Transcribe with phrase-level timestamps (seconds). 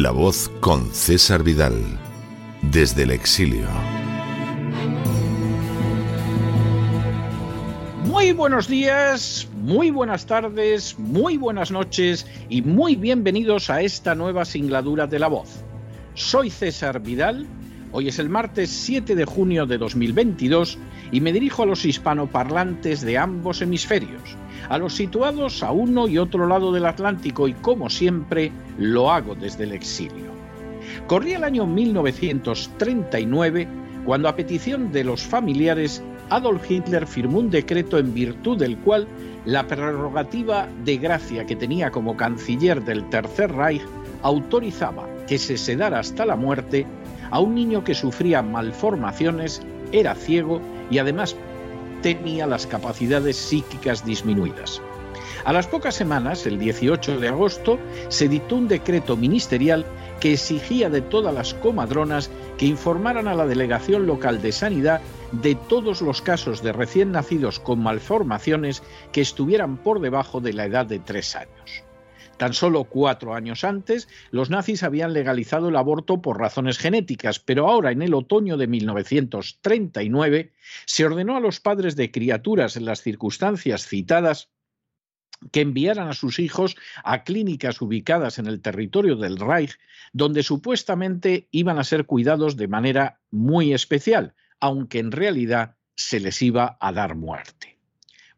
[0.00, 1.74] La voz con César Vidal,
[2.62, 3.66] desde el exilio.
[8.04, 14.44] Muy buenos días, muy buenas tardes, muy buenas noches y muy bienvenidos a esta nueva
[14.44, 15.64] singladura de La voz.
[16.14, 17.48] Soy César Vidal,
[17.92, 20.78] hoy es el martes 7 de junio de 2022
[21.12, 24.36] y me dirijo a los hispanoparlantes de ambos hemisferios
[24.68, 29.34] a los situados a uno y otro lado del Atlántico y como siempre lo hago
[29.34, 30.28] desde el exilio.
[31.06, 33.66] Corría el año 1939
[34.04, 39.08] cuando a petición de los familiares Adolf Hitler firmó un decreto en virtud del cual
[39.44, 43.82] la prerrogativa de gracia que tenía como canciller del Tercer Reich
[44.22, 46.86] autorizaba que se sedara hasta la muerte
[47.30, 49.62] a un niño que sufría malformaciones,
[49.92, 51.36] era ciego y además
[52.02, 54.80] tenía las capacidades psíquicas disminuidas.
[55.44, 59.86] A las pocas semanas, el 18 de agosto, se dictó un decreto ministerial
[60.20, 65.00] que exigía de todas las comadronas que informaran a la delegación local de sanidad
[65.32, 68.82] de todos los casos de recién nacidos con malformaciones
[69.12, 71.87] que estuvieran por debajo de la edad de tres años.
[72.38, 77.68] Tan solo cuatro años antes, los nazis habían legalizado el aborto por razones genéticas, pero
[77.68, 80.52] ahora, en el otoño de 1939,
[80.86, 84.50] se ordenó a los padres de criaturas en las circunstancias citadas
[85.50, 89.76] que enviaran a sus hijos a clínicas ubicadas en el territorio del Reich,
[90.12, 96.40] donde supuestamente iban a ser cuidados de manera muy especial, aunque en realidad se les
[96.42, 97.77] iba a dar muerte.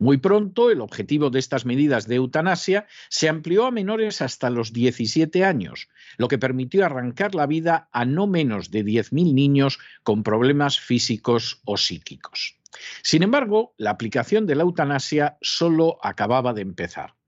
[0.00, 4.72] Muy pronto, el objetivo de estas medidas de eutanasia se amplió a menores hasta los
[4.72, 10.22] 17 años, lo que permitió arrancar la vida a no menos de 10.000 niños con
[10.22, 12.56] problemas físicos o psíquicos.
[13.02, 17.19] Sin embargo, la aplicación de la eutanasia solo acababa de empezar.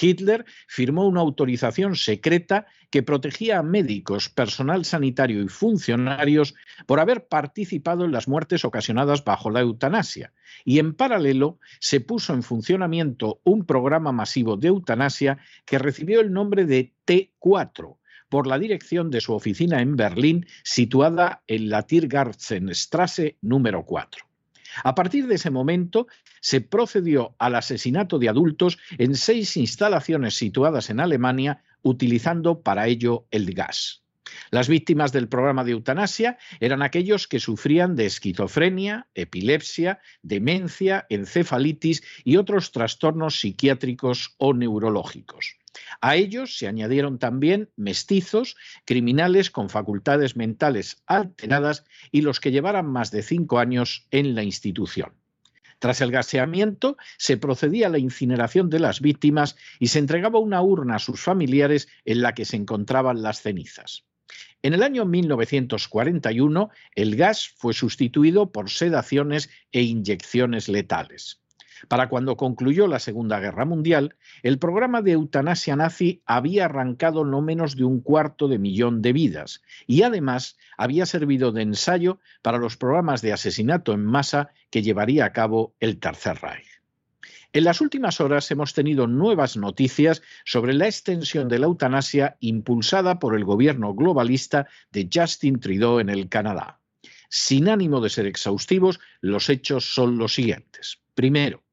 [0.00, 6.54] Hitler firmó una autorización secreta que protegía a médicos, personal sanitario y funcionarios
[6.86, 10.32] por haber participado en las muertes ocasionadas bajo la eutanasia.
[10.64, 16.32] Y en paralelo se puso en funcionamiento un programa masivo de eutanasia que recibió el
[16.32, 17.96] nombre de T4
[18.28, 24.33] por la dirección de su oficina en Berlín, situada en la Tiergartenstrasse número 4.
[24.82, 26.06] A partir de ese momento
[26.40, 33.26] se procedió al asesinato de adultos en seis instalaciones situadas en Alemania, utilizando para ello
[33.30, 34.04] el gas.
[34.50, 42.02] Las víctimas del programa de eutanasia eran aquellos que sufrían de esquizofrenia, epilepsia, demencia, encefalitis
[42.24, 45.56] y otros trastornos psiquiátricos o neurológicos.
[46.00, 52.86] A ellos se añadieron también mestizos, criminales con facultades mentales alteradas y los que llevaran
[52.86, 55.12] más de cinco años en la institución.
[55.78, 60.62] Tras el gaseamiento, se procedía a la incineración de las víctimas y se entregaba una
[60.62, 64.04] urna a sus familiares en la que se encontraban las cenizas.
[64.62, 71.43] En el año 1941, el gas fue sustituido por sedaciones e inyecciones letales.
[71.88, 77.42] Para cuando concluyó la Segunda Guerra Mundial, el programa de eutanasia nazi había arrancado no
[77.42, 82.58] menos de un cuarto de millón de vidas y además había servido de ensayo para
[82.58, 86.74] los programas de asesinato en masa que llevaría a cabo el Tercer Reich.
[87.52, 93.20] En las últimas horas hemos tenido nuevas noticias sobre la extensión de la eutanasia impulsada
[93.20, 96.80] por el gobierno globalista de Justin Trudeau en el Canadá.
[97.28, 100.98] Sin ánimo de ser exhaustivos, los hechos son los siguientes.
[101.14, 101.63] Primero,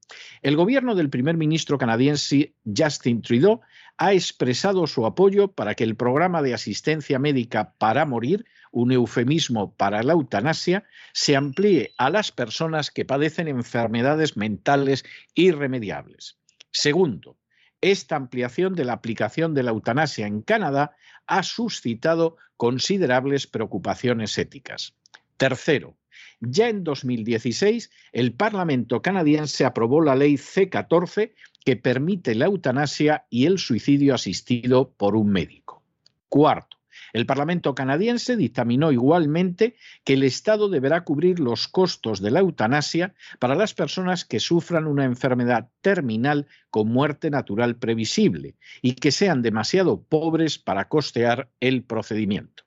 [0.42, 3.62] el gobierno del primer ministro canadiense Justin Trudeau
[3.98, 9.76] ha expresado su apoyo para que el programa de asistencia médica para morir, un eufemismo
[9.76, 15.04] para la eutanasia, se amplíe a las personas que padecen enfermedades mentales
[15.36, 16.40] irremediables.
[16.72, 17.38] Segundo,
[17.82, 20.96] esta ampliación de la aplicación de la eutanasia en Canadá
[21.28, 24.96] ha suscitado considerables preocupaciones éticas.
[25.38, 25.98] Tercero,
[26.42, 31.34] ya en 2016, el Parlamento canadiense aprobó la ley C-14
[31.64, 35.84] que permite la eutanasia y el suicidio asistido por un médico.
[36.28, 36.78] Cuarto,
[37.14, 43.14] el Parlamento canadiense dictaminó igualmente que el Estado deberá cubrir los costos de la eutanasia
[43.40, 49.42] para las personas que sufran una enfermedad terminal con muerte natural previsible y que sean
[49.42, 52.64] demasiado pobres para costear el procedimiento.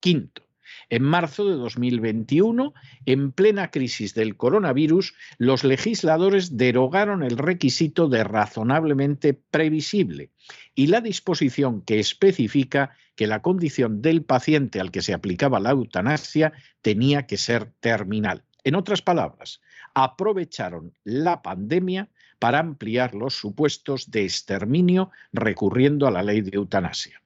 [0.00, 0.42] Quinto,
[0.90, 2.74] en marzo de 2021,
[3.06, 10.30] en plena crisis del coronavirus, los legisladores derogaron el requisito de razonablemente previsible
[10.74, 15.70] y la disposición que especifica que la condición del paciente al que se aplicaba la
[15.70, 18.44] eutanasia tenía que ser terminal.
[18.64, 19.60] En otras palabras,
[19.94, 22.08] aprovecharon la pandemia
[22.38, 27.21] para ampliar los supuestos de exterminio recurriendo a la ley de eutanasia.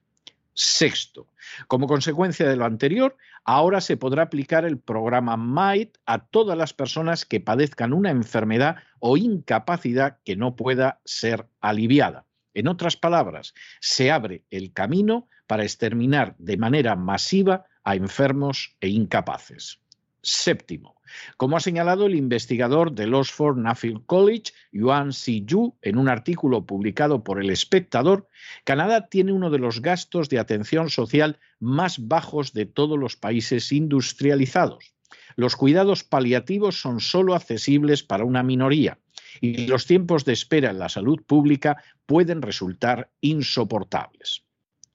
[0.59, 1.27] Sexto,
[1.67, 3.15] como consecuencia de lo anterior,
[3.45, 8.77] ahora se podrá aplicar el programa MIGHT a todas las personas que padezcan una enfermedad
[8.97, 12.25] o incapacidad que no pueda ser aliviada.
[12.55, 18.87] En otras palabras, se abre el camino para exterminar de manera masiva a enfermos e
[18.87, 19.79] incapaces.
[20.23, 20.96] Séptimo,
[21.37, 26.65] como ha señalado el investigador del Oxford Nuffield College, Yuan Si Yu, en un artículo
[26.65, 28.27] publicado por El Espectador,
[28.63, 33.71] Canadá tiene uno de los gastos de atención social más bajos de todos los países
[33.71, 34.93] industrializados.
[35.35, 38.99] Los cuidados paliativos son solo accesibles para una minoría
[39.41, 44.43] y los tiempos de espera en la salud pública pueden resultar insoportables.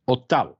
[0.04, 0.58] Octavo,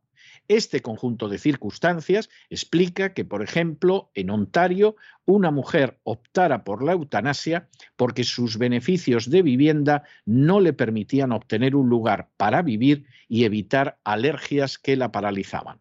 [0.56, 6.92] este conjunto de circunstancias explica que, por ejemplo, en Ontario, una mujer optara por la
[6.92, 13.44] eutanasia porque sus beneficios de vivienda no le permitían obtener un lugar para vivir y
[13.44, 15.78] evitar alergias que la paralizaban.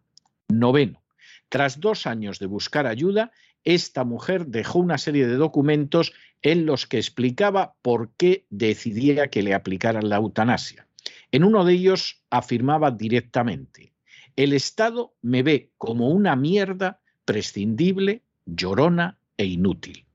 [0.48, 1.02] Noveno.
[1.48, 3.32] Tras dos años de buscar ayuda,
[3.64, 9.42] esta mujer dejó una serie de documentos en los que explicaba por qué decidía que
[9.42, 10.86] le aplicaran la eutanasia.
[11.30, 13.91] En uno de ellos afirmaba directamente,
[14.36, 20.06] el Estado me ve como una mierda prescindible, llorona e inútil.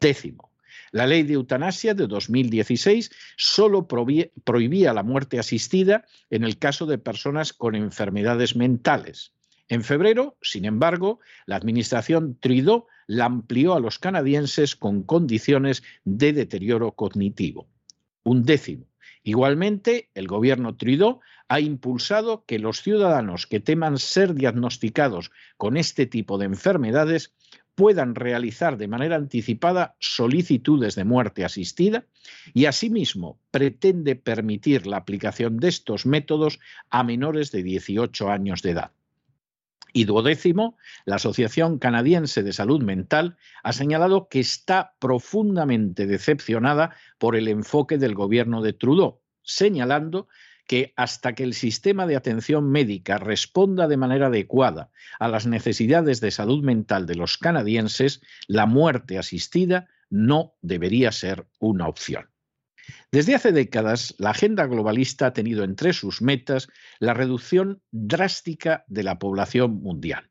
[0.00, 0.52] Décimo,
[0.92, 6.98] la ley de eutanasia de 2016 solo prohibía la muerte asistida en el caso de
[6.98, 9.32] personas con enfermedades mentales.
[9.68, 16.32] En febrero, sin embargo, la administración Trudeau la amplió a los canadienses con condiciones de
[16.32, 17.68] deterioro cognitivo.
[18.22, 18.86] Un décimo.
[19.22, 26.06] Igualmente, el gobierno Trudeau ha impulsado que los ciudadanos que teman ser diagnosticados con este
[26.06, 27.34] tipo de enfermedades
[27.74, 32.06] puedan realizar de manera anticipada solicitudes de muerte asistida
[32.52, 36.58] y asimismo pretende permitir la aplicación de estos métodos
[36.90, 38.90] a menores de 18 años de edad.
[39.92, 47.36] Y duodécimo, la Asociación Canadiense de Salud Mental ha señalado que está profundamente decepcionada por
[47.36, 50.28] el enfoque del gobierno de Trudeau, señalando
[50.66, 56.20] que hasta que el sistema de atención médica responda de manera adecuada a las necesidades
[56.20, 62.28] de salud mental de los canadienses, la muerte asistida no debería ser una opción.
[63.10, 66.68] Desde hace décadas, la agenda globalista ha tenido entre sus metas
[66.98, 70.28] la reducción drástica de la población mundial.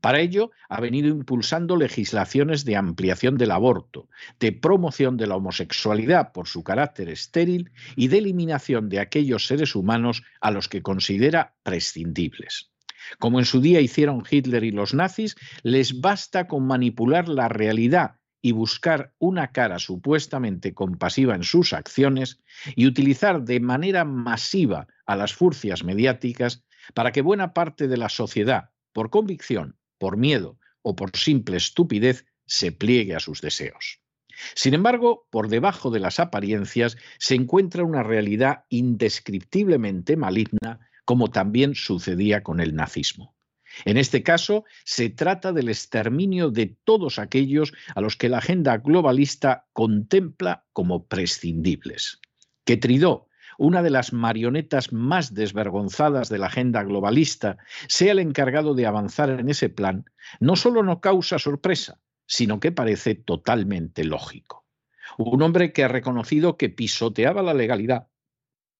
[0.00, 4.08] Para ello, ha venido impulsando legislaciones de ampliación del aborto,
[4.40, 9.74] de promoción de la homosexualidad por su carácter estéril y de eliminación de aquellos seres
[9.74, 12.70] humanos a los que considera prescindibles.
[13.18, 18.16] Como en su día hicieron Hitler y los nazis, les basta con manipular la realidad
[18.46, 22.38] y buscar una cara supuestamente compasiva en sus acciones
[22.76, 26.62] y utilizar de manera masiva a las furcias mediáticas
[26.94, 32.24] para que buena parte de la sociedad, por convicción, por miedo o por simple estupidez,
[32.46, 34.00] se pliegue a sus deseos.
[34.54, 41.74] Sin embargo, por debajo de las apariencias se encuentra una realidad indescriptiblemente maligna, como también
[41.74, 43.35] sucedía con el nazismo.
[43.84, 48.78] En este caso, se trata del exterminio de todos aquellos a los que la agenda
[48.78, 52.20] globalista contempla como prescindibles.
[52.64, 53.28] Que Tridó,
[53.58, 59.30] una de las marionetas más desvergonzadas de la agenda globalista, sea el encargado de avanzar
[59.30, 60.04] en ese plan,
[60.40, 64.66] no solo no causa sorpresa, sino que parece totalmente lógico.
[65.18, 68.08] Un hombre que ha reconocido que pisoteaba la legalidad,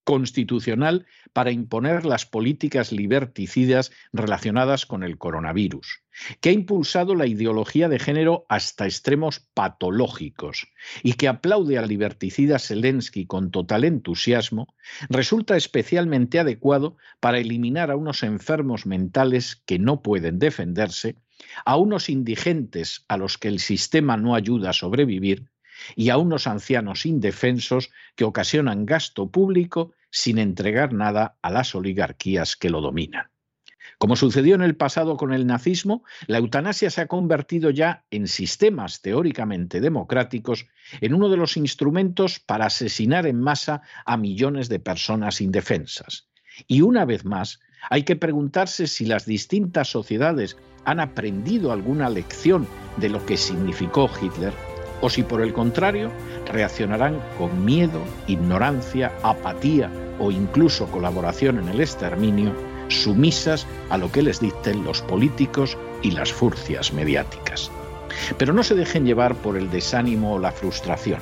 [0.06, 6.04] constitucional para imponer las políticas liberticidas relacionadas con el coronavirus,
[6.40, 10.68] que ha impulsado la ideología de género hasta extremos patológicos
[11.02, 14.68] y que aplaude al liberticida Zelensky con total entusiasmo,
[15.10, 21.16] resulta especialmente adecuado para eliminar a unos enfermos mentales que no pueden defenderse,
[21.64, 25.50] a unos indigentes a los que el sistema no ayuda a sobrevivir
[25.94, 32.56] y a unos ancianos indefensos que ocasionan gasto público sin entregar nada a las oligarquías
[32.56, 33.30] que lo dominan.
[33.98, 38.28] Como sucedió en el pasado con el nazismo, la eutanasia se ha convertido ya en
[38.28, 40.66] sistemas teóricamente democráticos
[41.00, 46.28] en uno de los instrumentos para asesinar en masa a millones de personas indefensas.
[46.66, 52.66] Y una vez más, hay que preguntarse si las distintas sociedades han aprendido alguna lección
[52.98, 54.52] de lo que significó Hitler
[55.00, 56.10] o si por el contrario
[56.52, 62.52] reaccionarán con miedo, ignorancia, apatía o incluso colaboración en el exterminio,
[62.88, 67.70] sumisas a lo que les dicten los políticos y las furcias mediáticas.
[68.38, 71.20] Pero no se dejen llevar por el desánimo o la frustración.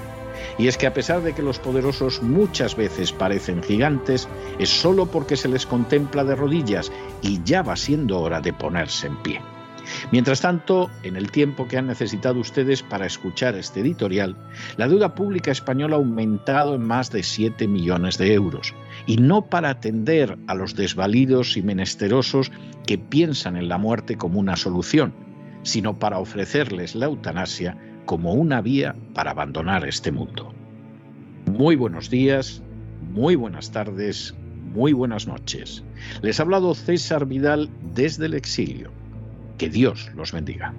[0.58, 4.28] Y es que a pesar de que los poderosos muchas veces parecen gigantes,
[4.58, 9.08] es solo porque se les contempla de rodillas y ya va siendo hora de ponerse
[9.08, 9.53] en pie.
[10.12, 14.36] Mientras tanto, en el tiempo que han necesitado ustedes para escuchar este editorial,
[14.76, 18.74] la deuda pública española ha aumentado en más de 7 millones de euros,
[19.06, 22.50] y no para atender a los desvalidos y menesterosos
[22.86, 25.14] que piensan en la muerte como una solución,
[25.62, 27.76] sino para ofrecerles la eutanasia
[28.06, 30.52] como una vía para abandonar este mundo.
[31.46, 32.62] Muy buenos días,
[33.12, 34.34] muy buenas tardes,
[34.74, 35.84] muy buenas noches.
[36.22, 38.90] Les ha hablado César Vidal desde el exilio.
[39.58, 40.74] Que Dios los bendiga.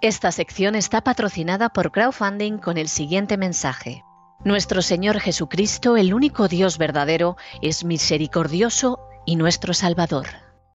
[0.00, 4.04] Esta sección está patrocinada por crowdfunding con el siguiente mensaje.
[4.44, 10.47] Nuestro Señor Jesucristo, el único Dios verdadero, es misericordioso y nuestro Salvador.